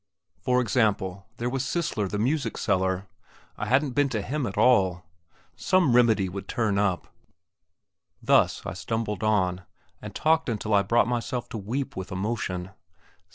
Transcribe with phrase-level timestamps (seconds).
[0.39, 3.05] For example, there was Cisler the music seller;
[3.55, 5.05] I hadn't been to him at all.
[5.55, 7.13] Some remedy would turn up!....
[8.19, 9.61] Thus I stumbled on,
[10.01, 12.71] and talked until I brought myself to weep with emotion.